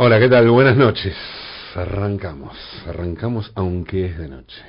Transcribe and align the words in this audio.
Hola, 0.00 0.20
¿qué 0.20 0.28
tal? 0.28 0.48
Buenas 0.48 0.76
noches. 0.76 1.16
Arrancamos, 1.74 2.56
arrancamos 2.86 3.50
aunque 3.56 4.06
es 4.06 4.16
de 4.16 4.28
noche. 4.28 4.62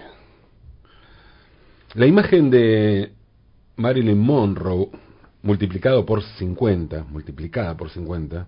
La 1.94 2.08
imagen 2.08 2.50
de 2.50 3.12
Marilyn 3.76 4.18
Monroe 4.18 4.90
multiplicado 5.44 6.04
por 6.04 6.24
50, 6.24 7.04
multiplicada 7.04 7.78
por 7.78 7.92
50, 7.92 8.48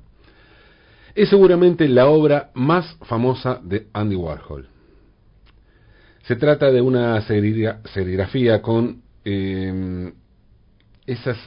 es 1.13 1.29
seguramente 1.29 1.87
la 1.87 2.07
obra 2.07 2.49
más 2.55 2.97
famosa 3.03 3.61
de 3.61 3.85
Andy 3.93 4.15
Warhol. 4.15 4.67
Se 6.23 6.35
trata 6.35 6.71
de 6.71 6.81
una 6.81 7.21
serigrafía 7.21 8.59
con 8.63 9.03
eh, 9.23 10.11
esas 11.05 11.37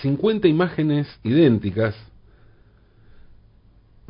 50 0.00 0.48
imágenes 0.48 1.06
idénticas, 1.22 1.94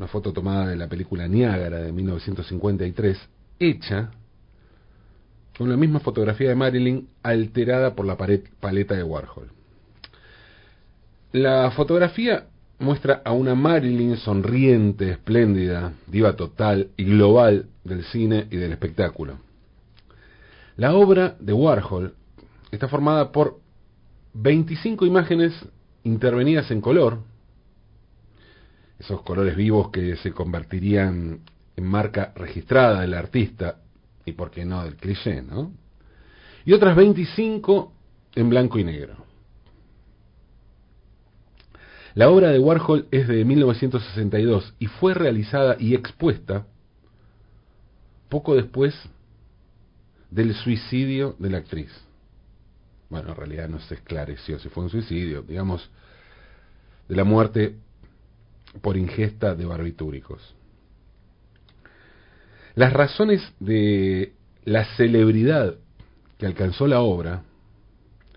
una 0.01 0.09
foto 0.09 0.33
tomada 0.33 0.69
de 0.69 0.77
la 0.77 0.89
película 0.89 1.29
Niágara 1.29 1.81
de 1.81 1.93
1953, 1.93 3.19
hecha 3.59 4.11
con 5.59 5.69
la 5.69 5.77
misma 5.77 6.01
fotografía 6.01 6.49
de 6.49 6.55
Marilyn 6.55 7.07
alterada 7.23 7.95
por 7.95 8.07
la 8.07 8.17
paleta 8.17 8.95
de 8.95 9.03
Warhol. 9.03 9.51
La 11.33 11.71
fotografía 11.73 12.47
muestra 12.79 13.21
a 13.23 13.33
una 13.33 13.55
Marilyn 13.55 14.17
sonriente, 14.17 15.11
espléndida, 15.11 15.93
diva 16.07 16.35
total 16.35 16.89
y 16.97 17.05
global 17.05 17.67
del 17.85 18.03
cine 18.05 18.47
y 18.51 18.57
del 18.57 18.73
espectáculo. 18.73 19.39
La 20.79 20.95
obra 20.95 21.37
de 21.41 21.53
Warhol 21.53 22.15
está 22.71 22.89
formada 22.89 23.33
por 23.33 23.61
25 24.33 25.05
imágenes 25.05 25.53
intervenidas 26.05 26.71
en 26.71 26.81
color, 26.81 27.19
esos 29.01 29.23
colores 29.23 29.57
vivos 29.57 29.91
que 29.91 30.17
se 30.17 30.33
convertirían 30.33 31.41
en 31.75 31.85
marca 31.85 32.33
registrada 32.37 33.01
del 33.01 33.15
artista 33.15 33.81
y 34.27 34.33
por 34.33 34.51
qué 34.51 34.67
no 34.67 34.85
del 34.85 34.97
cliché, 34.97 35.41
¿no? 35.41 35.73
Y 36.67 36.75
otras 36.75 36.95
25 36.95 37.93
en 38.35 38.51
blanco 38.51 38.79
y 38.79 38.85
negro. 38.85 39.17
La 42.15 42.29
obra 42.29 42.51
de 42.51 42.59
Warhol 42.59 43.09
es 43.11 43.27
de 43.27 43.43
1962 43.43 44.75
y 44.79 44.87
fue 44.87 45.15
realizada 45.15 45.77
y 45.79 45.95
expuesta 45.95 46.67
poco 48.29 48.55
después 48.55 48.95
del 50.31 50.55
suicidio 50.55 51.37
de 51.39 51.49
la 51.49 51.59
actriz. 51.59 51.91
Bueno, 53.09 53.31
en 53.31 53.37
realidad 53.37 53.69
no 53.69 53.81
se 53.81 53.95
esclareció 53.95 54.59
si 54.59 54.69
fue 54.69 54.85
un 54.85 54.91
suicidio, 54.91 55.41
digamos, 55.41 55.91
de 57.09 57.17
la 57.17 57.25
muerte 57.25 57.77
por 58.81 58.97
ingesta 58.97 59.55
de 59.55 59.65
barbitúricos. 59.65 60.55
Las 62.75 62.93
razones 62.93 63.43
de 63.59 64.33
la 64.65 64.85
celebridad 64.97 65.75
que 66.39 66.47
alcanzó 66.47 66.87
la 66.87 67.01
obra 67.01 67.43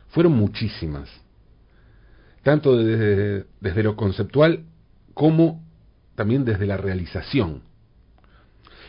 fueron 0.09 0.33
muchísimas, 0.33 1.09
tanto 2.43 2.77
desde, 2.77 3.45
desde, 3.61 3.83
lo 3.83 3.95
conceptual 3.95 4.65
como 5.13 5.63
también 6.15 6.45
desde 6.45 6.65
la 6.65 6.77
realización. 6.77 7.61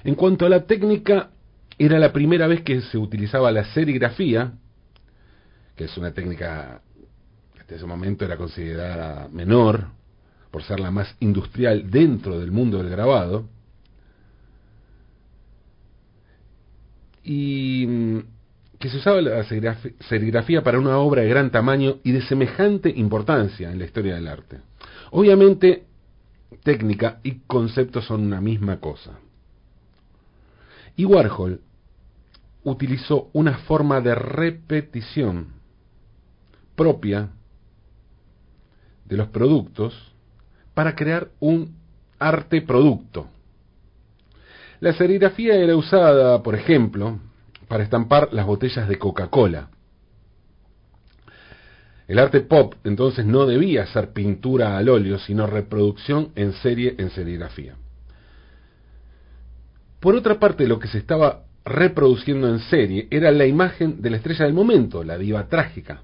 En 0.02 0.14
cuanto 0.14 0.44
a 0.44 0.48
la 0.48 0.66
técnica, 0.66 1.30
era 1.78 1.98
la 1.98 2.12
primera 2.12 2.46
vez 2.46 2.62
que 2.62 2.80
se 2.82 2.98
utilizaba 2.98 3.50
la 3.52 3.64
serigrafía, 3.72 4.52
que 5.76 5.84
es 5.84 5.96
una 5.96 6.12
técnica 6.12 6.82
que 7.54 7.60
hasta 7.60 7.74
ese 7.74 7.86
momento 7.86 8.24
era 8.24 8.36
considerada 8.36 9.28
menor, 9.28 9.88
por 10.54 10.62
ser 10.62 10.78
la 10.78 10.92
más 10.92 11.16
industrial 11.18 11.90
dentro 11.90 12.38
del 12.38 12.52
mundo 12.52 12.78
del 12.78 12.88
grabado, 12.88 13.48
y 17.24 17.84
mm, 17.84 18.18
que 18.78 18.88
se 18.88 18.98
usaba 18.98 19.20
la 19.20 19.42
serigrafía 19.42 20.62
para 20.62 20.78
una 20.78 20.98
obra 20.98 21.22
de 21.22 21.28
gran 21.28 21.50
tamaño 21.50 21.96
y 22.04 22.12
de 22.12 22.22
semejante 22.22 22.88
importancia 22.88 23.72
en 23.72 23.80
la 23.80 23.84
historia 23.86 24.14
del 24.14 24.28
arte. 24.28 24.60
Obviamente, 25.10 25.86
técnica 26.62 27.18
y 27.24 27.40
concepto 27.48 28.00
son 28.00 28.22
una 28.22 28.40
misma 28.40 28.78
cosa. 28.78 29.18
Y 30.94 31.04
Warhol 31.04 31.62
utilizó 32.62 33.28
una 33.32 33.58
forma 33.58 34.00
de 34.00 34.14
repetición 34.14 35.48
propia 36.76 37.30
de 39.04 39.16
los 39.16 39.26
productos 39.30 40.13
para 40.74 40.94
crear 40.94 41.28
un 41.40 41.76
arte 42.18 42.62
producto. 42.62 43.28
La 44.80 44.92
serigrafía 44.92 45.54
era 45.54 45.76
usada, 45.76 46.42
por 46.42 46.54
ejemplo, 46.54 47.18
para 47.68 47.84
estampar 47.84 48.28
las 48.32 48.44
botellas 48.44 48.88
de 48.88 48.98
Coca-Cola. 48.98 49.70
El 52.06 52.18
arte 52.18 52.40
pop 52.40 52.74
entonces 52.84 53.24
no 53.24 53.46
debía 53.46 53.86
ser 53.86 54.12
pintura 54.12 54.76
al 54.76 54.88
óleo, 54.88 55.18
sino 55.18 55.46
reproducción 55.46 56.32
en 56.34 56.52
serie 56.52 56.96
en 56.98 57.10
serigrafía. 57.10 57.76
Por 60.00 60.14
otra 60.14 60.38
parte, 60.38 60.68
lo 60.68 60.78
que 60.78 60.88
se 60.88 60.98
estaba 60.98 61.44
reproduciendo 61.64 62.48
en 62.48 62.58
serie 62.60 63.08
era 63.10 63.30
la 63.30 63.46
imagen 63.46 64.02
de 64.02 64.10
la 64.10 64.18
estrella 64.18 64.44
del 64.44 64.52
momento, 64.52 65.02
la 65.02 65.16
diva 65.16 65.48
trágica, 65.48 66.02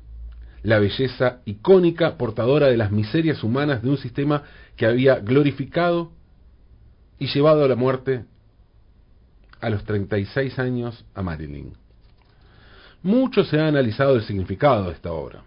la 0.63 0.79
belleza 0.79 1.41
icónica 1.45 2.17
portadora 2.17 2.69
de 2.69 2.77
las 2.77 2.91
miserias 2.91 3.43
humanas 3.43 3.83
de 3.83 3.91
un 3.91 3.99
sistema 3.99 4.43
que 4.77 4.87
había 4.87 5.19
glorificado 5.21 6.13
y 7.19 7.27
llevado 7.27 7.65
a 7.65 7.69
la 7.69 7.77
muerte 7.77 8.25
a 9.61 9.71
los 9.71 9.85
36 9.85 10.59
años 10.59 11.05
a 11.15 11.23
Marilyn. 11.23 11.73
Mucho 13.03 13.45
se 13.45 13.59
ha 13.59 13.69
analizado 13.69 14.17
el 14.17 14.23
significado 14.23 14.85
de 14.87 14.93
esta 14.93 15.13
obra. 15.13 15.43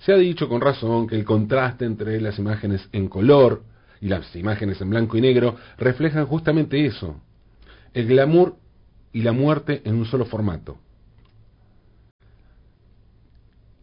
Se 0.00 0.12
ha 0.12 0.16
dicho 0.16 0.48
con 0.48 0.60
razón 0.60 1.06
que 1.06 1.14
el 1.14 1.24
contraste 1.24 1.84
entre 1.84 2.20
las 2.20 2.38
imágenes 2.38 2.88
en 2.92 3.08
color 3.08 3.62
y 4.00 4.08
las 4.08 4.34
imágenes 4.34 4.80
en 4.80 4.90
blanco 4.90 5.16
y 5.16 5.20
negro 5.20 5.56
reflejan 5.78 6.26
justamente 6.26 6.84
eso, 6.84 7.20
el 7.94 8.06
glamour 8.06 8.56
y 9.12 9.22
la 9.22 9.32
muerte 9.32 9.82
en 9.84 9.94
un 9.94 10.06
solo 10.06 10.24
formato. 10.24 10.78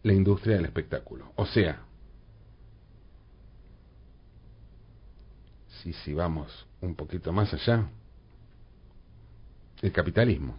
La 0.02 0.12
industria 0.12 0.56
del 0.56 0.64
espectáculo. 0.64 1.32
O 1.36 1.46
sea, 1.46 1.82
si, 5.82 5.92
si 5.92 6.14
vamos 6.14 6.66
un 6.80 6.94
poquito 6.94 7.32
más 7.32 7.52
allá, 7.52 7.86
el 9.82 9.92
capitalismo. 9.92 10.56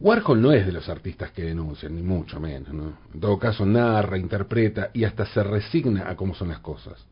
Warhol 0.00 0.42
no 0.42 0.52
es 0.52 0.66
de 0.66 0.72
los 0.72 0.88
artistas 0.88 1.30
que 1.30 1.44
denuncian, 1.44 1.94
ni 1.94 2.02
mucho 2.02 2.40
menos. 2.40 2.74
¿no? 2.74 2.98
En 3.14 3.20
todo 3.20 3.38
caso, 3.38 3.64
narra, 3.64 4.18
interpreta 4.18 4.90
y 4.92 5.04
hasta 5.04 5.26
se 5.26 5.42
resigna 5.44 6.10
a 6.10 6.16
cómo 6.16 6.34
son 6.34 6.48
las 6.48 6.58
cosas. 6.58 7.06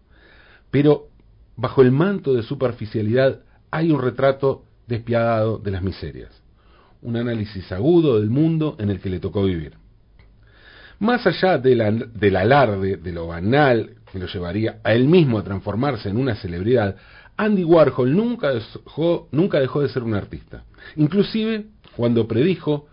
Pero 0.70 1.08
bajo 1.56 1.82
el 1.82 1.92
manto 1.92 2.34
de 2.34 2.42
superficialidad 2.42 3.42
hay 3.70 3.92
un 3.92 4.02
retrato 4.02 4.64
despiadado 4.88 5.58
de 5.58 5.70
las 5.70 5.82
miserias, 5.82 6.30
un 7.00 7.16
análisis 7.16 7.70
agudo 7.70 8.18
del 8.18 8.28
mundo 8.28 8.76
en 8.80 8.90
el 8.90 9.00
que 9.00 9.10
le 9.10 9.20
tocó 9.20 9.44
vivir. 9.44 9.74
Más 11.00 11.26
allá 11.26 11.58
del 11.58 12.36
alarde, 12.36 12.96
de 12.96 13.12
lo 13.12 13.26
banal 13.26 13.96
que 14.12 14.18
lo 14.18 14.26
llevaría 14.26 14.80
a 14.84 14.92
él 14.92 15.08
mismo 15.08 15.38
a 15.38 15.42
transformarse 15.42 16.08
en 16.08 16.18
una 16.18 16.36
celebridad, 16.36 16.94
Andy 17.36 17.64
Warhol 17.64 18.14
nunca 18.14 18.50
dejó, 18.50 19.28
nunca 19.32 19.58
dejó 19.58 19.80
de 19.80 19.88
ser 19.88 20.02
un 20.02 20.14
artista. 20.14 20.64
Inclusive 20.96 21.64
cuando 21.96 22.28
predijo 22.28 22.86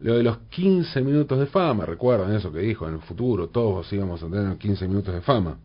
lo 0.00 0.16
de 0.16 0.24
los 0.24 0.38
15 0.50 1.00
minutos 1.02 1.38
de 1.38 1.46
fama, 1.46 1.86
recuerdan 1.86 2.34
eso 2.34 2.52
que 2.52 2.58
dijo, 2.60 2.88
en 2.88 2.94
el 2.94 3.00
futuro 3.00 3.48
todos 3.48 3.92
íbamos 3.92 4.22
a 4.22 4.28
tener 4.28 4.56
15 4.58 4.88
minutos 4.88 5.14
de 5.14 5.20
fama. 5.20 5.58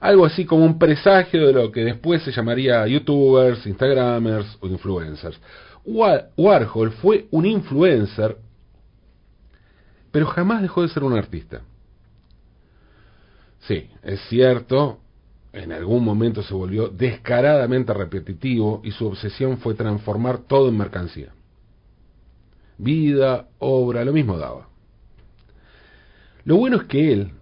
Algo 0.00 0.26
así 0.26 0.44
como 0.44 0.64
un 0.64 0.80
presagio 0.80 1.46
de 1.46 1.52
lo 1.52 1.70
que 1.70 1.84
después 1.84 2.22
se 2.24 2.32
llamaría 2.32 2.84
youtubers, 2.88 3.64
instagramers 3.66 4.58
o 4.60 4.66
influencers. 4.66 5.38
Warhol 5.84 6.90
fue 6.92 7.26
un 7.30 7.46
influencer, 7.46 8.36
pero 10.12 10.26
jamás 10.26 10.62
dejó 10.62 10.82
de 10.82 10.88
ser 10.88 11.02
un 11.02 11.14
artista. 11.14 11.62
Sí, 13.60 13.90
es 14.02 14.20
cierto, 14.28 15.00
en 15.52 15.72
algún 15.72 16.04
momento 16.04 16.42
se 16.42 16.54
volvió 16.54 16.88
descaradamente 16.88 17.92
repetitivo 17.94 18.80
y 18.84 18.92
su 18.92 19.06
obsesión 19.06 19.58
fue 19.58 19.74
transformar 19.74 20.38
todo 20.38 20.68
en 20.68 20.76
mercancía. 20.76 21.32
Vida, 22.78 23.48
obra, 23.58 24.04
lo 24.04 24.12
mismo 24.12 24.36
daba. 24.36 24.68
Lo 26.44 26.56
bueno 26.56 26.76
es 26.78 26.84
que 26.84 27.12
él 27.12 27.32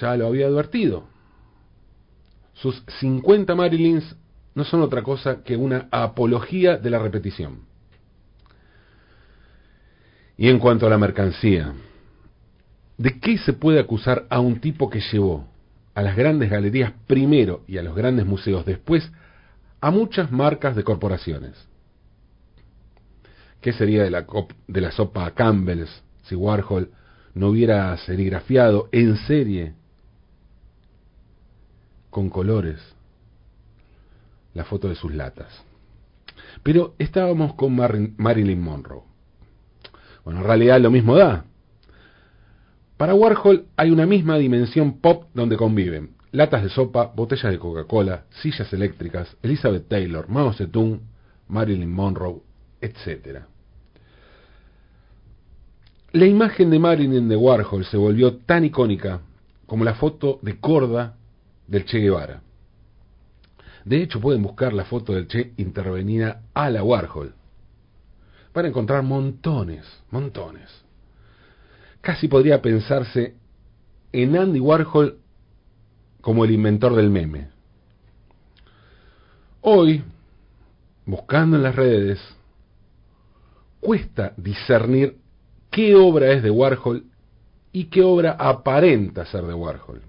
ya 0.00 0.16
lo 0.16 0.26
había 0.26 0.46
advertido. 0.46 1.04
Sus 2.54 2.82
50 3.00 3.54
Marilyns 3.54 4.16
no 4.54 4.64
son 4.64 4.82
otra 4.82 5.02
cosa 5.02 5.42
que 5.42 5.56
una 5.56 5.88
apología 5.90 6.76
de 6.76 6.90
la 6.90 6.98
repetición. 6.98 7.71
Y 10.36 10.48
en 10.48 10.58
cuanto 10.58 10.86
a 10.86 10.90
la 10.90 10.98
mercancía, 10.98 11.72
¿de 12.98 13.20
qué 13.20 13.38
se 13.38 13.52
puede 13.52 13.80
acusar 13.80 14.26
a 14.30 14.40
un 14.40 14.60
tipo 14.60 14.88
que 14.90 15.00
llevó 15.12 15.52
a 15.94 16.02
las 16.02 16.16
grandes 16.16 16.50
galerías 16.50 16.92
primero 17.06 17.62
y 17.66 17.78
a 17.78 17.82
los 17.82 17.94
grandes 17.94 18.26
museos 18.26 18.64
después 18.64 19.10
a 19.80 19.90
muchas 19.90 20.30
marcas 20.30 20.76
de 20.76 20.84
corporaciones. 20.84 21.52
¿Qué 23.60 23.72
sería 23.72 24.02
de 24.04 24.10
la, 24.80 24.92
sopa 24.92 25.30
Campbell's 25.32 26.02
si 26.22 26.34
Warhol 26.34 26.90
no 27.34 27.48
hubiera 27.48 27.96
serigrafiado 27.98 28.88
en 28.92 29.16
serie 29.16 29.74
con 32.10 32.28
colores 32.28 32.80
la 34.54 34.64
foto 34.64 34.88
de 34.88 34.94
sus 34.94 35.14
latas? 35.14 35.62
Pero 36.62 36.94
estábamos 36.98 37.54
con 37.54 37.74
Marilyn 37.74 38.60
Monroe. 38.60 39.11
Bueno, 40.24 40.40
en 40.40 40.46
realidad 40.46 40.80
lo 40.80 40.90
mismo 40.90 41.16
da. 41.16 41.44
Para 42.96 43.14
Warhol 43.14 43.66
hay 43.76 43.90
una 43.90 44.06
misma 44.06 44.38
dimensión 44.38 45.00
pop 45.00 45.24
donde 45.34 45.56
conviven 45.56 46.10
latas 46.32 46.62
de 46.62 46.70
sopa, 46.70 47.12
botellas 47.14 47.52
de 47.52 47.58
Coca-Cola, 47.58 48.24
sillas 48.30 48.72
eléctricas, 48.72 49.36
Elizabeth 49.42 49.88
Taylor, 49.88 50.28
Mao 50.28 50.52
Zedong, 50.52 51.00
Marilyn 51.48 51.92
Monroe, 51.92 52.40
etc. 52.80 53.40
La 56.12 56.26
imagen 56.26 56.70
de 56.70 56.78
Marilyn 56.78 57.28
de 57.28 57.36
Warhol 57.36 57.84
se 57.84 57.96
volvió 57.96 58.36
tan 58.38 58.64
icónica 58.64 59.20
como 59.66 59.84
la 59.84 59.94
foto 59.94 60.38
de 60.42 60.58
corda 60.58 61.16
del 61.66 61.84
Che 61.84 61.98
Guevara. 61.98 62.42
De 63.84 64.02
hecho, 64.02 64.20
pueden 64.20 64.42
buscar 64.42 64.72
la 64.72 64.84
foto 64.84 65.12
del 65.12 65.26
Che 65.26 65.52
intervenida 65.56 66.42
a 66.54 66.70
la 66.70 66.82
Warhol 66.82 67.34
para 68.52 68.68
encontrar 68.68 69.02
montones, 69.02 69.84
montones. 70.10 70.68
Casi 72.00 72.28
podría 72.28 72.60
pensarse 72.60 73.34
en 74.12 74.36
Andy 74.36 74.60
Warhol 74.60 75.18
como 76.20 76.44
el 76.44 76.50
inventor 76.50 76.94
del 76.94 77.10
meme. 77.10 77.48
Hoy, 79.62 80.02
buscando 81.06 81.56
en 81.56 81.62
las 81.62 81.74
redes, 81.74 82.20
cuesta 83.80 84.32
discernir 84.36 85.18
qué 85.70 85.94
obra 85.94 86.32
es 86.32 86.42
de 86.42 86.50
Warhol 86.50 87.04
y 87.72 87.84
qué 87.84 88.02
obra 88.02 88.32
aparenta 88.38 89.24
ser 89.24 89.44
de 89.46 89.54
Warhol. 89.54 90.02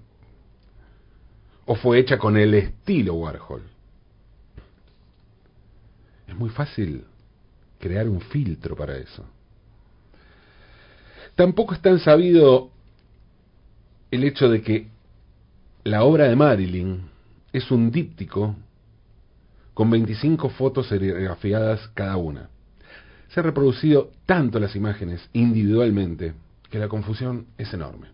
O 1.66 1.76
fue 1.76 2.00
hecha 2.00 2.18
con 2.18 2.36
el 2.36 2.54
estilo 2.56 3.14
Warhol. 3.14 3.64
Es 6.28 6.36
muy 6.36 6.50
fácil 6.50 7.06
crear 7.84 8.08
un 8.08 8.22
filtro 8.22 8.78
para 8.78 8.96
eso. 8.96 9.26
Tampoco 11.36 11.74
es 11.74 11.82
tan 11.82 12.00
sabido 12.00 12.70
el 14.10 14.24
hecho 14.24 14.48
de 14.48 14.62
que 14.62 14.88
la 15.84 16.06
obra 16.06 16.30
de 16.30 16.36
Marilyn 16.38 17.02
es 17.52 17.70
un 17.72 17.92
díptico 17.92 18.56
con 19.74 19.90
25 19.90 20.50
fotos 20.52 20.88
serigrafiadas 20.88 21.90
cada 21.94 22.16
una. 22.16 22.50
Se 23.28 23.42
han 23.42 23.48
reproducido 23.48 24.12
tanto 24.26 24.62
las 24.62 24.78
imágenes 24.78 25.30
individualmente 25.34 26.36
que 26.70 26.80
la 26.80 26.88
confusión 26.88 27.48
es 27.58 27.74
enorme. 27.74 28.08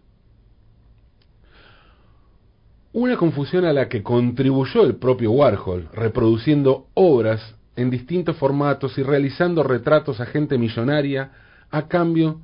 Una 2.92 3.18
confusión 3.18 3.66
a 3.66 3.74
la 3.74 3.88
que 3.88 4.02
contribuyó 4.02 4.84
el 4.84 4.96
propio 4.96 5.32
Warhol, 5.32 5.90
reproduciendo 5.94 6.88
obras 6.96 7.54
en 7.80 7.90
distintos 7.90 8.36
formatos 8.36 8.98
y 8.98 9.04
realizando 9.04 9.64
retratos 9.64 10.20
a 10.20 10.26
gente 10.26 10.58
millonaria 10.58 11.32
a 11.72 11.88
cambio 11.88 12.42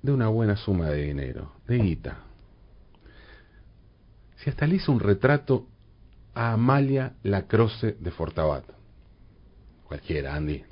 de 0.00 0.12
una 0.12 0.28
buena 0.28 0.56
suma 0.56 0.88
de 0.90 1.02
dinero, 1.06 1.52
de 1.66 1.78
guita. 1.78 2.18
Si 4.36 4.48
hasta 4.48 4.64
le 4.66 4.76
hizo 4.76 4.92
un 4.92 5.00
retrato 5.00 5.66
a 6.34 6.52
Amalia 6.52 7.14
Lacroce 7.24 7.96
de 7.98 8.10
Fortabat. 8.12 8.64
Cualquiera, 9.88 10.36
Andy. 10.36 10.62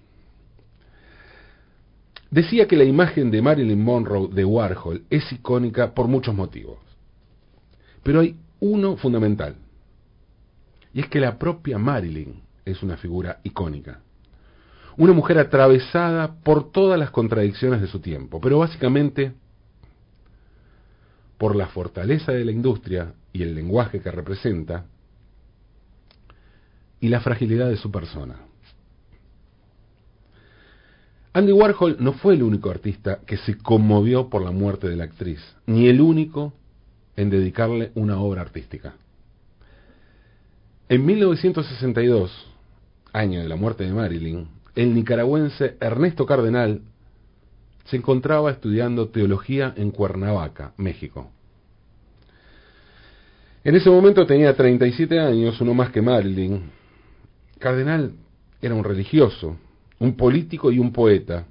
Decía 2.31 2.69
que 2.69 2.77
la 2.77 2.85
imagen 2.85 3.33
de 3.33 3.43
Marilyn 3.43 3.83
Monroe 3.83 4.29
de 4.29 4.45
Warhol 4.45 5.03
es 5.11 5.33
icónica 5.33 5.93
por 5.93 6.07
muchos 6.07 6.37
motivos. 6.37 6.79
Pero 8.05 8.21
hay 8.21 8.37
uno 8.61 8.97
fundamental. 8.97 9.57
Y 10.99 11.03
es 11.03 11.09
que 11.09 11.21
la 11.21 11.39
propia 11.39 11.79
Marilyn 11.79 12.43
es 12.65 12.83
una 12.83 12.97
figura 12.97 13.39
icónica. 13.45 14.01
Una 14.97 15.13
mujer 15.13 15.39
atravesada 15.39 16.41
por 16.43 16.73
todas 16.73 16.99
las 16.99 17.13
contradicciones 17.13 17.81
de 17.81 17.87
su 17.87 18.01
tiempo, 18.01 18.41
pero 18.41 18.59
básicamente 18.59 19.33
por 21.37 21.55
la 21.55 21.69
fortaleza 21.69 22.33
de 22.33 22.45
la 22.45 22.51
industria 22.51 23.15
y 23.33 23.45
el 23.45 23.55
lenguaje 23.55 24.01
que 24.01 24.11
representa, 24.11 24.87
y 26.99 27.11
la 27.11 27.21
fragilidad 27.21 27.69
de 27.69 27.77
su 27.77 27.93
persona. 27.93 28.41
Andy 31.33 31.53
Warhol 31.53 31.99
no 32.01 32.15
fue 32.15 32.35
el 32.35 32.43
único 32.43 32.71
artista 32.71 33.21
que 33.25 33.37
se 33.37 33.57
conmovió 33.57 34.29
por 34.29 34.43
la 34.43 34.51
muerte 34.51 34.89
de 34.89 34.97
la 34.97 35.05
actriz, 35.05 35.39
ni 35.65 35.87
el 35.87 36.01
único 36.01 36.55
en 37.15 37.31
dedicarle 37.31 37.93
una 37.95 38.19
obra 38.19 38.41
artística. 38.41 38.97
En 40.91 41.05
1962, 41.05 42.47
año 43.13 43.43
de 43.43 43.49
la 43.49 43.57
muerte 43.57 43.85
de 43.85 43.93
Marilyn, 43.93 44.49
el 44.75 44.95
nicaragüense 44.95 45.77
Ernesto 45.81 46.25
Cardenal 46.25 46.81
se 47.85 47.97
encontraba 47.97 48.51
estudiando 48.51 49.11
teología 49.11 49.75
en 49.77 49.91
Cuernavaca, 49.91 50.73
México. 50.79 51.31
En 53.65 53.77
ese 53.77 53.91
momento 53.91 54.27
tenía 54.27 54.57
37 54.57 55.21
años, 55.21 55.61
uno 55.61 55.75
más 55.75 55.91
que 55.91 56.01
Marilyn. 56.01 56.71
Cardenal 57.59 58.15
era 58.63 58.75
un 58.75 58.83
religioso, 58.83 59.59
un 59.99 60.17
político 60.17 60.73
y 60.73 60.79
un 60.79 60.91
poeta. 60.91 61.45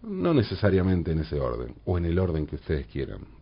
No 0.00 0.32
necesariamente 0.32 1.12
en 1.12 1.18
ese 1.18 1.38
orden, 1.38 1.74
o 1.84 1.98
en 1.98 2.06
el 2.06 2.18
orden 2.18 2.46
que 2.46 2.54
ustedes 2.54 2.86
quieran. 2.86 3.35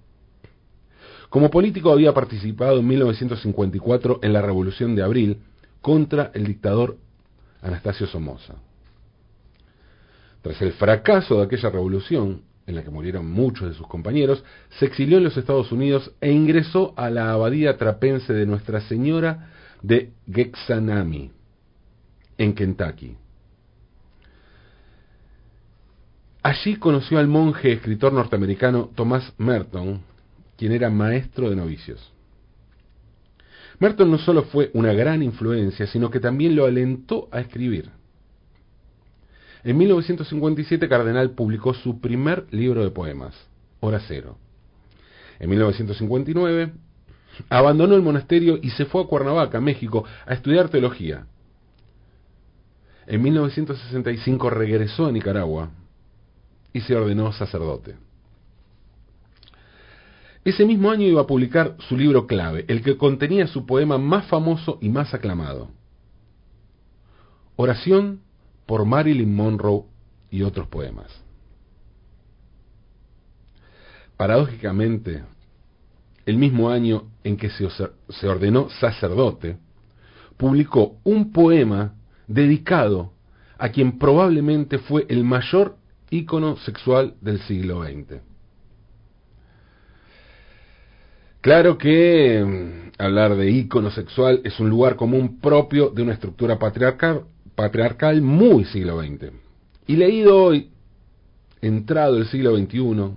Como 1.35 1.51
político 1.51 1.91
había 1.91 2.15
participado 2.15 2.79
en 2.79 2.87
1954 2.87 4.21
en 4.23 4.33
la 4.33 4.41
Revolución 4.41 4.95
de 4.95 5.03
Abril 5.03 5.39
contra 5.81 6.31
el 6.33 6.47
dictador 6.47 6.97
Anastasio 7.61 8.07
Somoza. 8.07 8.55
Tras 10.43 10.63
el 10.63 10.75
fracaso 10.75 11.39
de 11.39 11.47
aquella 11.47 11.71
revolución, 11.71 12.43
en 12.69 12.77
la 12.77 12.85
que 12.85 12.91
murieron 12.91 13.29
muchos 13.29 13.69
de 13.69 13.75
sus 13.75 13.89
compañeros, 13.89 14.45
se 14.79 14.87
exilió 14.87 15.19
en 15.19 15.25
los 15.25 15.37
Estados 15.37 15.73
Unidos 15.73 16.13
e 16.21 16.31
ingresó 16.31 16.95
a 16.97 17.11
la 17.11 17.33
abadía 17.33 17.77
trapense 17.79 18.33
de 18.33 18.47
Nuestra 18.47 18.81
Señora 18.83 19.51
de 19.83 20.13
Gexanami, 20.33 21.33
en 22.39 22.55
Kentucky. 22.55 23.17
Allí 26.45 26.77
conoció 26.77 27.19
al 27.19 27.27
monje 27.27 27.73
escritor 27.73 28.13
norteamericano 28.13 28.91
Thomas 28.95 29.33
Merton, 29.37 30.14
quien 30.57 30.73
era 30.73 30.91
maestro 30.91 31.51
de 31.51 31.57
novicios. 31.57 32.13
Merton 33.79 34.11
no 34.11 34.19
solo 34.19 34.45
fue 34.45 34.71
una 34.75 34.93
gran 34.93 35.23
influencia, 35.23 35.87
sino 35.87 36.11
que 36.11 36.21
también 36.21 36.55
lo 36.55 36.65
alentó 36.65 37.29
a 37.33 37.41
escribir. 37.41 37.91
En 39.65 39.79
1957 39.79 40.89
Cardenal 40.89 41.31
publicó 41.31 41.75
su 41.75 42.01
primer 42.01 42.47
libro 42.51 42.85
de 42.85 42.91
poemas, 42.91 43.35
Hora 43.81 44.01
Cero. 44.07 44.37
En 45.39 45.51
1959 45.51 46.73
abandonó 47.49 47.95
el 47.95 48.03
monasterio 48.03 48.59
y 48.63 48.71
se 48.71 48.85
fue 48.85 49.03
a 49.03 49.07
Cuernavaca, 49.07 49.61
México, 49.61 50.05
a 50.27 50.35
estudiar 50.35 50.69
teología. 50.69 51.27
En 53.07 53.23
1965 53.23 54.51
regresó 54.51 55.07
a 55.07 55.13
Nicaragua 55.13 55.71
y 56.73 56.81
se 56.81 56.95
ordenó 56.95 57.33
sacerdote. 57.33 57.97
Ese 60.45 60.67
mismo 60.67 60.91
año 60.91 61.07
iba 61.07 61.23
a 61.23 61.27
publicar 61.27 61.77
su 61.89 61.97
libro 61.97 62.27
clave, 62.27 62.67
el 62.69 62.83
que 62.83 62.99
contenía 62.99 63.47
su 63.47 63.65
poema 63.65 63.97
más 63.97 64.27
famoso 64.27 64.79
y 64.83 64.91
más 64.91 65.15
aclamado. 65.15 65.71
Oración 67.57 68.21
por 68.67 68.85
Marilyn 68.85 69.35
Monroe 69.35 69.85
y 70.31 70.43
otros 70.43 70.69
poemas. 70.69 71.09
Paradójicamente, 74.17 75.25
el 76.27 76.37
mismo 76.37 76.71
año 76.71 77.11
en 77.25 77.37
que 77.37 77.51
se 77.51 78.29
ordenó 78.29 78.69
sacerdote, 78.81 79.59
publicó 80.37 80.99
un 81.05 81.33
poema 81.33 81.95
dedicado 82.27 83.13
a 83.57 83.71
quien 83.71 83.99
probablemente 83.99 84.79
fue 84.79 85.07
el 85.09 85.25
mayor 85.25 85.77
ícono 86.11 86.57
sexual 86.59 87.15
del 87.21 87.41
siglo 87.43 87.83
XX. 87.85 88.34
Claro 91.45 91.77
que 91.77 92.43
mm, 92.43 92.93
hablar 92.97 93.37
de 93.37 93.51
ícono 93.51 93.91
sexual 93.91 94.41
es 94.45 94.59
un 94.61 94.71
lugar 94.71 94.97
común 94.97 95.41
propio 95.43 95.91
de 95.91 96.01
una 96.01 96.15
estructura 96.15 96.59
patriarcal, 96.59 97.25
patriarcal 97.55 98.23
muy 98.23 98.65
siglo 98.65 99.03
XX. 99.03 99.31
Y 99.87 99.97
leído 99.97 100.43
hoy, 100.43 100.71
entrado 101.61 102.17
el 102.17 102.29
siglo 102.29 102.57
XXI, 102.57 103.11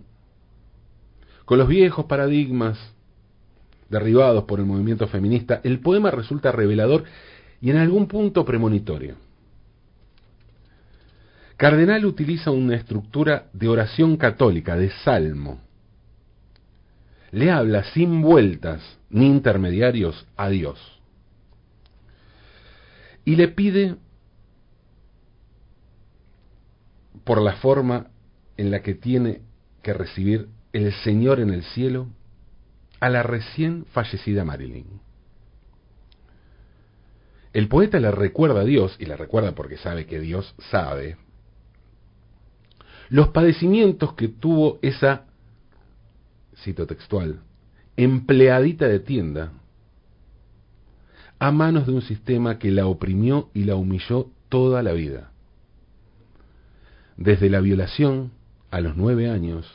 con 1.46 1.58
los 1.58 1.70
viejos 1.70 2.04
paradigmas 2.04 2.78
derribados 3.88 4.44
por 4.44 4.60
el 4.60 4.66
movimiento 4.66 5.08
feminista, 5.08 5.62
el 5.64 5.80
poema 5.80 6.12
resulta 6.12 6.52
revelador 6.52 7.06
y 7.62 7.70
en 7.70 7.78
algún 7.78 8.10
punto 8.10 8.44
premonitorio. 8.44 9.16
Cardenal 11.56 12.04
utiliza 12.06 12.52
una 12.52 12.76
estructura 12.76 13.46
de 13.54 13.70
oración 13.70 14.18
católica, 14.18 14.76
de 14.76 14.90
salmo. 15.06 15.62
Le 17.32 17.52
habla 17.52 17.84
sin 17.94 18.22
vueltas 18.22 18.82
ni 19.10 19.28
intermediarios 19.28 20.28
a 20.36 20.50
Dios. 20.50 20.80
Y 23.26 23.36
le 23.36 23.50
pide, 23.50 23.96
por 27.24 27.42
la 27.42 27.58
forma 27.58 28.08
en 28.56 28.72
la 28.72 28.82
que 28.82 28.96
tiene 28.96 29.42
que 29.82 29.94
recibir 29.94 30.48
el 30.74 30.94
Señor 31.04 31.40
en 31.40 31.50
el 31.50 31.64
cielo, 31.64 32.08
a 33.00 33.10
la 33.10 33.24
recién 33.24 33.86
fallecida 33.92 34.44
Marilyn. 34.44 35.02
El 37.54 37.68
poeta 37.68 38.00
le 38.00 38.12
recuerda 38.12 38.62
a 38.62 38.66
Dios, 38.66 38.96
y 39.00 39.06
le 39.06 39.18
recuerda 39.18 39.54
porque 39.54 39.78
sabe 39.78 40.06
que 40.06 40.20
Dios 40.20 40.56
sabe, 40.72 41.18
los 43.10 43.30
padecimientos 43.30 44.14
que 44.14 44.28
tuvo 44.28 44.80
esa, 44.82 45.27
textual, 46.74 47.40
empleadita 47.96 48.88
de 48.88 49.00
tienda, 49.00 49.52
a 51.40 51.52
manos 51.52 51.86
de 51.86 51.94
un 51.94 52.02
sistema 52.02 52.58
que 52.58 52.72
la 52.72 52.88
oprimió 52.88 53.50
y 53.54 53.64
la 53.64 53.76
humilló 53.76 54.32
toda 54.50 54.82
la 54.84 54.94
vida. 54.94 55.32
Desde 57.16 57.50
la 57.50 57.60
violación 57.60 58.32
a 58.72 58.82
los 58.82 58.96
nueve 58.96 59.30
años 59.30 59.66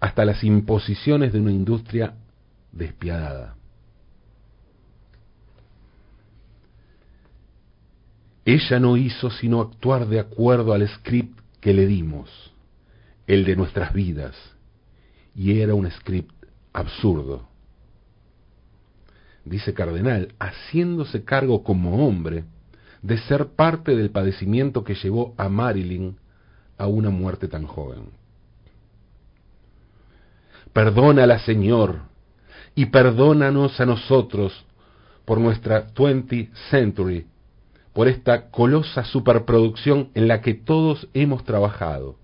hasta 0.00 0.24
las 0.24 0.42
imposiciones 0.42 1.32
de 1.32 1.40
una 1.40 1.52
industria 1.52 2.14
despiadada. 2.72 3.54
Ella 8.44 8.80
no 8.80 8.96
hizo 8.96 9.30
sino 9.30 9.60
actuar 9.60 10.08
de 10.08 10.18
acuerdo 10.18 10.72
al 10.72 10.88
script 10.88 11.38
que 11.60 11.72
le 11.72 11.86
dimos, 11.86 12.52
el 13.28 13.44
de 13.44 13.54
nuestras 13.54 13.92
vidas, 13.92 14.34
y 15.34 15.60
era 15.60 15.74
un 15.74 15.90
script 15.90 16.32
absurdo. 16.72 17.48
Dice 19.44 19.74
Cardenal, 19.74 20.34
haciéndose 20.38 21.24
cargo 21.24 21.64
como 21.64 22.06
hombre 22.06 22.44
de 23.02 23.18
ser 23.18 23.48
parte 23.48 23.96
del 23.96 24.10
padecimiento 24.10 24.84
que 24.84 24.94
llevó 24.94 25.34
a 25.36 25.48
Marilyn 25.48 26.16
a 26.78 26.86
una 26.86 27.10
muerte 27.10 27.48
tan 27.48 27.66
joven. 27.66 28.10
Perdónala, 30.72 31.40
Señor, 31.40 32.00
y 32.74 32.86
perdónanos 32.86 33.78
a 33.80 33.86
nosotros 33.86 34.64
por 35.24 35.38
nuestra 35.38 35.92
20th 35.92 36.50
century 36.70 37.26
por 37.92 38.08
esta 38.08 38.50
colosa 38.50 39.04
superproducción 39.04 40.10
en 40.14 40.28
la 40.28 40.40
que 40.40 40.54
todos 40.54 41.08
hemos 41.12 41.44
trabajado. 41.44 42.16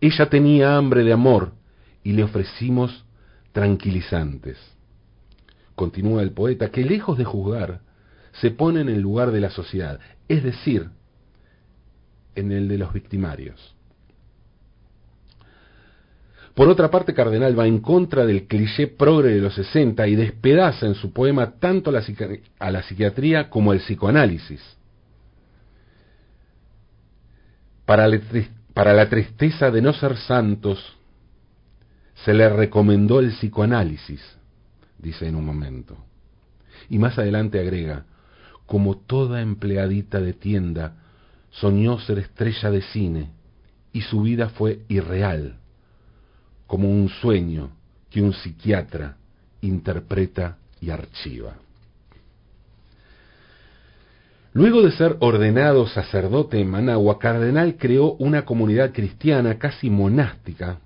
Ella 0.00 0.30
tenía 0.30 0.76
hambre 0.76 1.04
de 1.04 1.12
amor 1.12 1.52
y 2.06 2.12
le 2.12 2.22
ofrecimos 2.22 3.04
tranquilizantes. 3.50 4.56
Continúa 5.74 6.22
el 6.22 6.30
poeta, 6.30 6.70
que 6.70 6.84
lejos 6.84 7.18
de 7.18 7.24
juzgar, 7.24 7.80
se 8.30 8.52
pone 8.52 8.80
en 8.80 8.88
el 8.88 9.00
lugar 9.00 9.32
de 9.32 9.40
la 9.40 9.50
sociedad, 9.50 9.98
es 10.28 10.44
decir, 10.44 10.88
en 12.36 12.52
el 12.52 12.68
de 12.68 12.78
los 12.78 12.92
victimarios. 12.92 13.74
Por 16.54 16.68
otra 16.68 16.92
parte, 16.92 17.12
Cardenal 17.12 17.58
va 17.58 17.66
en 17.66 17.80
contra 17.80 18.24
del 18.24 18.46
cliché 18.46 18.86
progre 18.86 19.34
de 19.34 19.40
los 19.40 19.56
60 19.56 20.06
y 20.06 20.14
despedaza 20.14 20.86
en 20.86 20.94
su 20.94 21.12
poema 21.12 21.58
tanto 21.58 21.90
a 21.90 22.70
la 22.70 22.82
psiquiatría 22.82 23.50
como 23.50 23.72
al 23.72 23.78
psicoanálisis. 23.78 24.62
Para 27.84 28.06
la, 28.06 28.20
para 28.72 28.94
la 28.94 29.08
tristeza 29.08 29.72
de 29.72 29.82
no 29.82 29.92
ser 29.92 30.16
santos, 30.18 30.96
se 32.24 32.34
le 32.34 32.48
recomendó 32.48 33.20
el 33.20 33.30
psicoanálisis, 33.30 34.20
dice 34.98 35.26
en 35.28 35.36
un 35.36 35.44
momento. 35.44 35.96
Y 36.88 36.98
más 36.98 37.18
adelante 37.18 37.60
agrega, 37.60 38.04
como 38.66 38.96
toda 38.96 39.40
empleadita 39.40 40.20
de 40.20 40.32
tienda, 40.32 40.96
soñó 41.50 41.98
ser 41.98 42.18
estrella 42.18 42.70
de 42.70 42.82
cine 42.82 43.30
y 43.92 44.02
su 44.02 44.22
vida 44.22 44.48
fue 44.50 44.80
irreal 44.88 45.56
como 46.66 46.90
un 46.90 47.08
sueño 47.08 47.70
que 48.10 48.20
un 48.20 48.32
psiquiatra 48.32 49.16
interpreta 49.60 50.58
y 50.80 50.90
archiva. 50.90 51.54
Luego 54.52 54.82
de 54.82 54.90
ser 54.92 55.16
ordenado 55.20 55.86
sacerdote 55.86 56.58
en 56.58 56.70
Managua, 56.70 57.18
Cardenal 57.18 57.76
creó 57.76 58.12
una 58.14 58.44
comunidad 58.44 58.92
cristiana 58.92 59.58
casi 59.58 59.90
monástica 59.90 60.80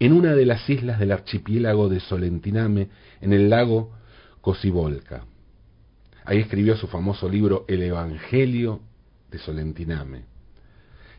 en 0.00 0.14
una 0.14 0.34
de 0.34 0.46
las 0.46 0.68
islas 0.68 0.98
del 0.98 1.12
archipiélago 1.12 1.90
de 1.90 2.00
Solentiname, 2.00 2.88
en 3.20 3.32
el 3.34 3.50
lago 3.50 3.92
Cosibolca. 4.40 5.24
Ahí 6.24 6.38
escribió 6.38 6.74
su 6.76 6.86
famoso 6.86 7.28
libro 7.28 7.66
El 7.68 7.82
Evangelio 7.82 8.80
de 9.30 9.38
Solentiname. 9.38 10.22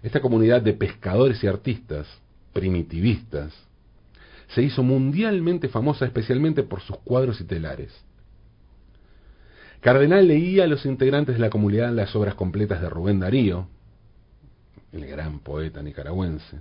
Esta 0.02 0.20
comunidad 0.20 0.64
de 0.64 0.74
pescadores 0.74 1.44
y 1.44 1.48
artistas, 1.48 2.08
primitivistas, 2.54 3.54
se 4.48 4.64
hizo 4.64 4.82
mundialmente 4.82 5.70
famosa 5.70 6.06
especialmente 6.06 6.64
por 6.64 6.82
sus 6.82 6.98
cuadros 6.98 7.40
y 7.40 7.44
telares. 7.44 7.94
Cardenal 9.80 10.28
leía 10.28 10.64
a 10.64 10.68
los 10.68 10.88
integrantes 10.88 11.36
de 11.36 11.42
la 11.42 11.52
comunidad 11.52 11.94
las 11.94 12.16
obras 12.16 12.34
completas 12.34 12.82
de 12.82 12.90
Rubén 12.90 13.20
Darío, 13.20 13.68
el 14.92 15.06
gran 15.06 15.40
poeta 15.40 15.84
nicaragüense. 15.84 16.58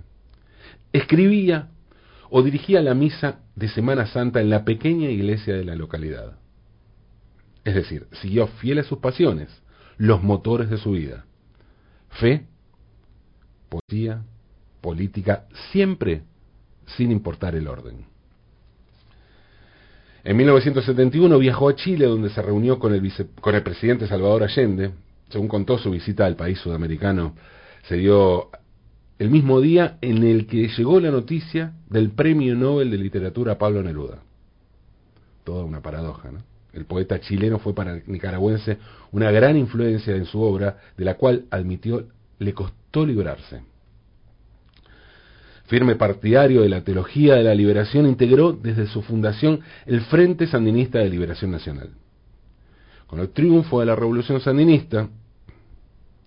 Escribía 0.93 1.69
o 2.33 2.41
dirigía 2.41 2.81
la 2.81 2.93
misa 2.93 3.41
de 3.55 3.67
Semana 3.67 4.07
Santa 4.07 4.39
en 4.39 4.49
la 4.49 4.63
pequeña 4.63 5.09
iglesia 5.09 5.53
de 5.53 5.65
la 5.65 5.75
localidad. 5.75 6.37
Es 7.65 7.75
decir, 7.75 8.07
siguió 8.21 8.47
fiel 8.47 8.79
a 8.79 8.83
sus 8.83 8.99
pasiones, 8.99 9.49
los 9.97 10.23
motores 10.23 10.69
de 10.69 10.77
su 10.77 10.91
vida. 10.91 11.25
Fe, 12.09 12.45
poesía, 13.67 14.23
política, 14.79 15.45
siempre 15.71 16.23
sin 16.95 17.11
importar 17.11 17.53
el 17.55 17.67
orden. 17.67 18.05
En 20.23 20.37
1971 20.37 21.37
viajó 21.37 21.67
a 21.67 21.75
Chile 21.75 22.05
donde 22.05 22.29
se 22.29 22.41
reunió 22.41 22.79
con 22.79 22.93
el, 22.93 23.11
con 23.41 23.55
el 23.55 23.63
presidente 23.63 24.07
Salvador 24.07 24.43
Allende. 24.43 24.91
Según 25.27 25.49
contó 25.49 25.77
su 25.77 25.91
visita 25.91 26.25
al 26.25 26.37
país 26.37 26.59
sudamericano, 26.59 27.35
se 27.83 27.95
dio 27.95 28.51
el 29.19 29.29
mismo 29.29 29.61
día 29.61 29.97
en 30.01 30.23
el 30.23 30.47
que 30.47 30.67
llegó 30.67 30.99
la 30.99 31.11
noticia 31.11 31.73
del 31.89 32.11
Premio 32.11 32.55
Nobel 32.55 32.89
de 32.89 32.97
Literatura 32.97 33.53
a 33.53 33.57
Pablo 33.57 33.83
Neruda. 33.83 34.19
Toda 35.43 35.63
una 35.63 35.81
paradoja, 35.81 36.31
¿no? 36.31 36.39
El 36.73 36.85
poeta 36.85 37.19
chileno 37.19 37.59
fue 37.59 37.75
para 37.75 37.93
el 37.93 38.03
nicaragüense 38.07 38.77
una 39.11 39.29
gran 39.29 39.57
influencia 39.57 40.15
en 40.15 40.25
su 40.25 40.41
obra, 40.41 40.77
de 40.97 41.03
la 41.03 41.15
cual 41.15 41.45
admitió 41.51 42.07
le 42.39 42.53
costó 42.53 43.05
librarse 43.05 43.61
firme 45.71 45.95
partidario 45.95 46.63
de 46.63 46.69
la 46.69 46.83
teología 46.83 47.35
de 47.35 47.43
la 47.43 47.55
liberación, 47.55 48.05
integró 48.05 48.51
desde 48.51 48.87
su 48.87 49.01
fundación 49.03 49.61
el 49.85 50.01
Frente 50.01 50.45
Sandinista 50.45 50.99
de 50.99 51.09
Liberación 51.09 51.49
Nacional. 51.49 51.91
Con 53.07 53.21
el 53.21 53.29
triunfo 53.29 53.79
de 53.79 53.85
la 53.85 53.95
Revolución 53.95 54.41
Sandinista 54.41 55.07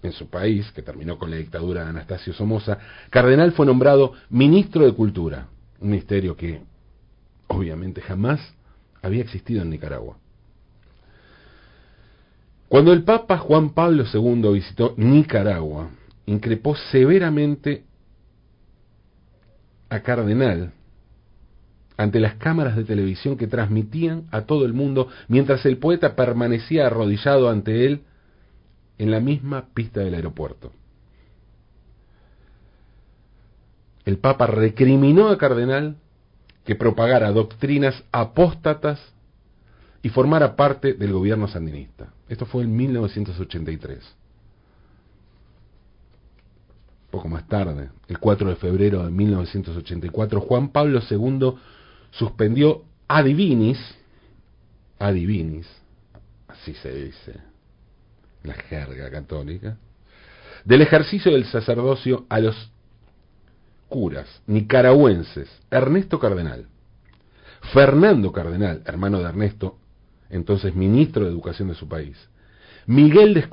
en 0.04 0.12
su 0.12 0.28
país, 0.28 0.70
que 0.72 0.82
terminó 0.82 1.18
con 1.18 1.30
la 1.30 1.36
dictadura 1.36 1.82
de 1.82 1.90
Anastasio 1.90 2.34
Somoza, 2.34 2.78
Cardenal 3.08 3.52
fue 3.52 3.64
nombrado 3.64 4.12
ministro 4.28 4.84
de 4.84 4.92
Cultura, 4.92 5.48
un 5.80 5.90
ministerio 5.90 6.36
que 6.36 6.60
obviamente 7.48 8.02
jamás 8.02 8.40
había 9.02 9.22
existido 9.22 9.62
en 9.62 9.70
Nicaragua. 9.70 10.18
Cuando 12.68 12.92
el 12.92 13.02
Papa 13.02 13.38
Juan 13.38 13.70
Pablo 13.70 14.04
II 14.12 14.52
visitó 14.52 14.94
Nicaragua, 14.98 15.88
increpó 16.26 16.76
severamente 16.76 17.84
a 19.88 20.00
Cardenal 20.00 20.72
ante 21.96 22.20
las 22.20 22.34
cámaras 22.34 22.76
de 22.76 22.84
televisión 22.84 23.36
que 23.36 23.46
transmitían 23.46 24.24
a 24.32 24.42
todo 24.42 24.66
el 24.66 24.74
mundo 24.74 25.08
mientras 25.28 25.64
el 25.64 25.78
poeta 25.78 26.14
permanecía 26.16 26.86
arrodillado 26.86 27.48
ante 27.48 27.86
él 27.86 28.02
en 28.98 29.10
la 29.10 29.20
misma 29.20 29.66
pista 29.74 30.00
del 30.00 30.14
aeropuerto. 30.14 30.72
El 34.04 34.18
Papa 34.18 34.46
recriminó 34.46 35.28
a 35.28 35.38
Cardenal 35.38 35.96
que 36.64 36.74
propagara 36.74 37.32
doctrinas 37.32 38.02
apóstatas 38.12 39.00
y 40.02 40.10
formara 40.10 40.56
parte 40.56 40.92
del 40.92 41.12
gobierno 41.12 41.48
sandinista. 41.48 42.12
Esto 42.28 42.46
fue 42.46 42.64
en 42.64 42.76
1983 42.76 44.14
poco 47.14 47.28
más 47.28 47.46
tarde, 47.46 47.90
el 48.08 48.18
4 48.18 48.48
de 48.48 48.56
febrero 48.56 49.04
de 49.04 49.10
1984, 49.12 50.40
Juan 50.40 50.70
Pablo 50.70 51.00
II 51.08 51.54
suspendió 52.10 52.82
adivinis, 53.06 53.78
adivinis, 54.98 55.64
así 56.48 56.74
se 56.74 56.92
dice, 56.92 57.34
la 58.44 58.54
jerga 58.54 59.10
católica, 59.10 59.76
del 60.64 60.82
ejercicio 60.82 61.32
del 61.32 61.44
sacerdocio 61.46 62.26
a 62.28 62.38
los 62.40 62.70
curas 63.88 64.42
nicaragüenses 64.46 65.48
Ernesto 65.70 66.18
Cardenal, 66.18 66.68
Fernando 67.72 68.32
Cardenal, 68.32 68.82
hermano 68.86 69.18
de 69.18 69.24
Ernesto, 69.24 69.78
entonces 70.30 70.74
ministro 70.74 71.24
de 71.24 71.30
Educación 71.30 71.68
de 71.68 71.74
su 71.74 71.88
país, 71.88 72.16
Miguel 72.86 73.34
de 73.34 73.48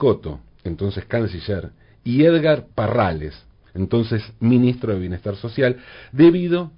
entonces 0.63 1.05
canciller, 1.05 1.71
y 2.03 2.23
Edgar 2.23 2.67
Parrales, 2.75 3.35
entonces 3.73 4.21
ministro 4.39 4.93
de 4.93 4.99
Bienestar 4.99 5.35
Social, 5.35 5.77
debido 6.11 6.71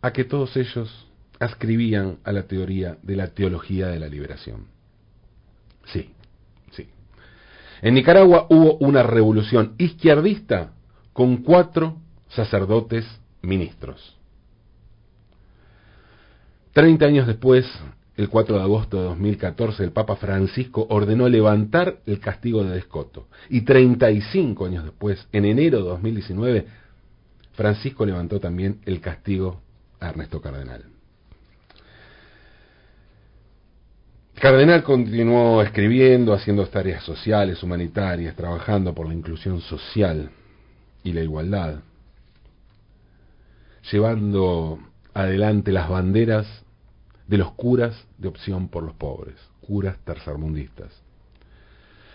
a 0.00 0.12
que 0.12 0.24
todos 0.24 0.56
ellos 0.56 1.06
ascribían 1.38 2.18
a 2.24 2.32
la 2.32 2.44
teoría 2.44 2.98
de 3.02 3.16
la 3.16 3.28
teología 3.28 3.88
de 3.88 3.98
la 3.98 4.08
liberación. 4.08 4.66
Sí. 5.86 6.10
En 7.82 7.94
Nicaragua 7.94 8.46
hubo 8.48 8.76
una 8.76 9.02
revolución 9.02 9.74
izquierdista 9.76 10.72
con 11.12 11.38
cuatro 11.38 11.96
sacerdotes 12.28 13.04
ministros. 13.42 14.16
Treinta 16.72 17.06
años 17.06 17.26
después, 17.26 17.66
el 18.16 18.28
4 18.28 18.56
de 18.56 18.62
agosto 18.62 18.96
de 18.98 19.04
2014, 19.04 19.82
el 19.82 19.90
Papa 19.90 20.14
Francisco 20.14 20.86
ordenó 20.88 21.28
levantar 21.28 21.98
el 22.06 22.20
castigo 22.20 22.62
de 22.62 22.70
Descoto. 22.70 23.26
Y 23.50 23.62
35 23.62 24.64
años 24.64 24.84
después, 24.84 25.26
en 25.32 25.44
enero 25.44 25.78
de 25.78 25.88
2019, 25.88 26.66
Francisco 27.54 28.06
levantó 28.06 28.38
también 28.38 28.78
el 28.86 29.00
castigo 29.00 29.60
a 29.98 30.10
Ernesto 30.10 30.40
Cardenal. 30.40 30.91
Cardenal 34.34 34.82
continuó 34.82 35.62
escribiendo, 35.62 36.32
haciendo 36.32 36.66
tareas 36.66 37.04
sociales, 37.04 37.62
humanitarias, 37.62 38.34
trabajando 38.34 38.94
por 38.94 39.06
la 39.06 39.14
inclusión 39.14 39.60
social 39.60 40.30
y 41.04 41.12
la 41.12 41.22
igualdad, 41.22 41.80
llevando 43.90 44.78
adelante 45.14 45.70
las 45.70 45.88
banderas 45.88 46.46
de 47.26 47.38
los 47.38 47.52
curas 47.52 48.06
de 48.18 48.28
opción 48.28 48.68
por 48.68 48.82
los 48.82 48.94
pobres, 48.94 49.36
curas 49.60 49.96
tercermundistas. 50.04 51.02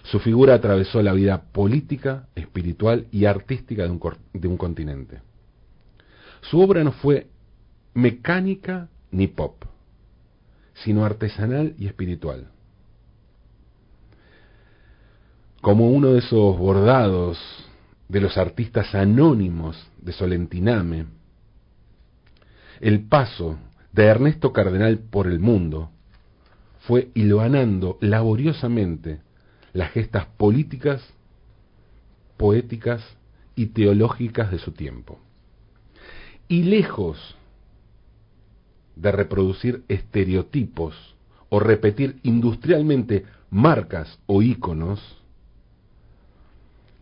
Su 0.03 0.19
figura 0.19 0.53
atravesó 0.53 1.01
la 1.01 1.11
vida 1.11 1.41
política, 1.51 2.27
espiritual 2.35 3.07
y 3.11 3.25
artística 3.25 3.83
de 3.83 3.89
un, 3.89 4.57
continente. 4.57 5.19
Su 6.41 6.61
obra 6.61 6.83
no 6.83 6.93
fue 6.93 7.27
mecánica 7.93 8.87
ni 9.11 9.27
pop, 9.27 9.65
sino 10.83 11.05
artesanal 11.05 11.73
y 11.77 11.87
espiritual. 11.87 12.47
Como 15.61 15.89
uno 15.89 16.13
de 16.13 16.19
esos 16.19 16.57
bordados 16.57 17.39
de 18.07 18.21
los 18.21 18.37
artistas 18.37 18.93
anónimos 18.95 19.89
de 19.99 20.13
Solentiname, 20.13 21.05
el 22.79 23.07
paso 23.07 23.57
de 23.91 24.05
Ernesto 24.05 24.53
Cardenal 24.53 24.99
por 24.99 25.27
el 25.27 25.39
mundo 25.39 25.89
fue 26.81 27.09
hilvanando 27.15 27.97
laboriosamente 27.99 29.19
las 29.73 29.91
gestas 29.91 30.25
políticas, 30.37 31.01
poéticas 32.37 33.03
y 33.55 33.67
teológicas 33.67 34.51
de 34.51 34.59
su 34.59 34.71
tiempo. 34.71 35.19
Y 36.47 36.63
lejos 36.63 37.36
de 39.01 39.11
reproducir 39.11 39.83
estereotipos 39.87 40.95
o 41.49 41.59
repetir 41.59 42.19
industrialmente 42.23 43.25
marcas 43.49 44.19
o 44.25 44.41
íconos, 44.41 44.99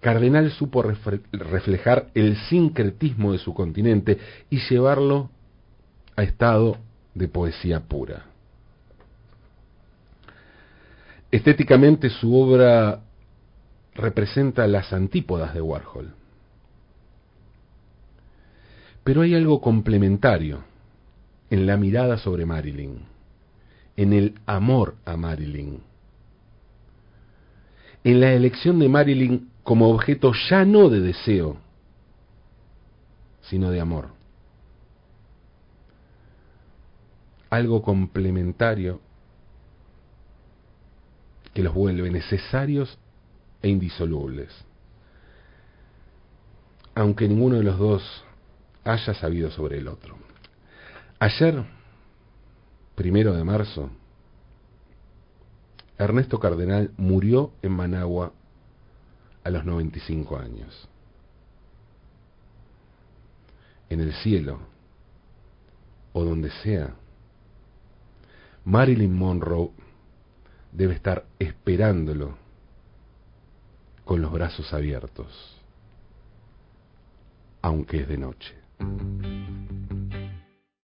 Cardenal 0.02 0.52
supo 0.52 0.84
reflejar 0.84 2.10
el 2.14 2.38
sincretismo 2.48 3.32
de 3.32 3.40
su 3.40 3.56
continente 3.56 4.20
y 4.52 4.60
llevarlo 4.70 5.32
a 6.16 6.22
estado 6.22 6.78
de 7.16 7.28
poesía 7.28 7.80
pura. 7.80 8.26
Estéticamente 11.32 12.12
su 12.12 12.36
obra 12.36 13.02
representa 13.96 14.68
las 14.68 14.94
antípodas 14.94 15.56
de 15.56 15.62
Warhol. 15.62 16.14
Pero 19.04 19.22
hay 19.22 19.34
algo 19.34 19.60
complementario 19.60 20.75
en 21.50 21.66
la 21.66 21.78
mirada 21.78 22.18
sobre 22.18 22.46
Marilyn, 22.46 23.00
en 23.96 24.14
el 24.14 24.36
amor 24.46 24.96
a 25.06 25.16
Marilyn, 25.18 25.82
en 28.04 28.20
la 28.20 28.34
elección 28.34 28.80
de 28.80 28.90
Marilyn 28.90 29.50
como 29.64 29.90
objeto 29.90 30.32
ya 30.50 30.66
no 30.66 30.90
de 30.90 31.00
deseo, 31.00 31.58
sino 33.42 33.72
de 33.72 33.80
amor. 33.80 34.16
algo 37.56 37.82
complementario 37.82 39.00
que 41.54 41.64
los 41.64 41.74
vuelve 41.74 42.10
necesarios 42.12 42.98
e 43.62 43.70
indisolubles. 43.70 44.50
Aunque 46.94 47.28
ninguno 47.28 47.58
de 47.58 47.64
los 47.64 47.78
dos 47.78 48.24
haya 48.84 49.14
sabido 49.14 49.50
sobre 49.52 49.78
el 49.78 49.88
otro. 49.88 50.18
Ayer, 51.20 51.64
primero 52.96 53.34
de 53.34 53.44
marzo, 53.44 53.90
Ernesto 55.98 56.40
Cardenal 56.40 56.92
murió 56.98 57.52
en 57.62 57.72
Managua 57.72 58.34
a 59.44 59.50
los 59.50 59.64
95 59.64 60.38
años. 60.38 60.90
En 63.90 64.02
el 64.02 64.14
cielo, 64.14 64.60
o 66.12 66.26
donde 66.26 66.52
sea, 66.64 66.96
Marilyn 68.66 69.14
Monroe 69.14 69.70
debe 70.74 70.96
estar 70.96 71.26
esperándolo 71.40 72.36
con 74.04 74.22
los 74.22 74.32
brazos 74.34 74.74
abiertos, 74.74 75.62
aunque 77.62 78.02
es 78.02 78.08
de 78.10 78.18
noche. 78.18 78.56